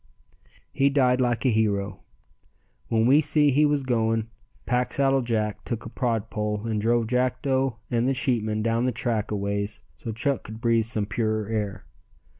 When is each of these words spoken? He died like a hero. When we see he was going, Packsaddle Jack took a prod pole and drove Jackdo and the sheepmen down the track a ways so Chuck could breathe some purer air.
He 0.73 0.89
died 0.89 1.21
like 1.21 1.45
a 1.45 1.49
hero. 1.51 1.99
When 2.87 3.05
we 3.05 3.21
see 3.21 3.51
he 3.51 3.67
was 3.67 3.83
going, 3.83 4.31
Packsaddle 4.65 5.21
Jack 5.23 5.63
took 5.63 5.85
a 5.85 5.89
prod 5.89 6.31
pole 6.31 6.65
and 6.65 6.81
drove 6.81 7.05
Jackdo 7.05 7.75
and 7.91 8.07
the 8.07 8.15
sheepmen 8.15 8.63
down 8.63 8.85
the 8.85 8.91
track 8.91 9.29
a 9.29 9.35
ways 9.35 9.81
so 9.97 10.09
Chuck 10.11 10.41
could 10.45 10.59
breathe 10.59 10.85
some 10.85 11.05
purer 11.05 11.49
air. 11.49 11.85